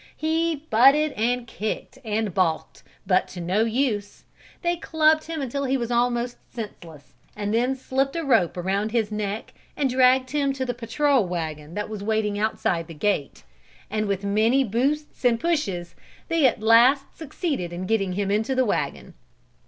[0.17, 4.23] He butted and kicked and balked, but to no use;
[4.63, 9.11] they clubbed him until he was almost senseless and then slipped a rope around his
[9.11, 13.43] neck and dragged him to the patrol wagon that was waiting outside the gate,
[13.91, 15.93] and with many boosts and pushes
[16.29, 19.13] they at last succeeded in getting him into the wagon.